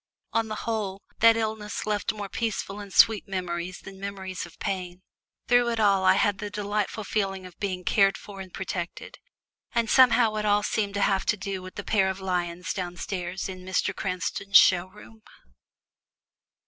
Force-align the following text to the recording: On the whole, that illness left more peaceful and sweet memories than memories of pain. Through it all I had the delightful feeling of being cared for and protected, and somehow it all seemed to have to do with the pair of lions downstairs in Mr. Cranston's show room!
On 0.33 0.47
the 0.47 0.55
whole, 0.65 1.03
that 1.19 1.37
illness 1.37 1.85
left 1.85 2.11
more 2.11 2.27
peaceful 2.27 2.79
and 2.79 2.91
sweet 2.91 3.27
memories 3.27 3.81
than 3.81 3.99
memories 3.99 4.47
of 4.47 4.57
pain. 4.57 5.03
Through 5.47 5.69
it 5.69 5.79
all 5.79 6.03
I 6.03 6.15
had 6.15 6.39
the 6.39 6.49
delightful 6.49 7.03
feeling 7.03 7.45
of 7.45 7.59
being 7.59 7.83
cared 7.83 8.17
for 8.17 8.41
and 8.41 8.51
protected, 8.51 9.19
and 9.75 9.91
somehow 9.91 10.37
it 10.37 10.43
all 10.45 10.63
seemed 10.63 10.95
to 10.95 11.01
have 11.01 11.27
to 11.27 11.37
do 11.37 11.61
with 11.61 11.75
the 11.75 11.83
pair 11.83 12.09
of 12.09 12.19
lions 12.19 12.73
downstairs 12.73 13.47
in 13.47 13.59
Mr. 13.59 13.95
Cranston's 13.95 14.57
show 14.57 14.87
room! 14.87 15.21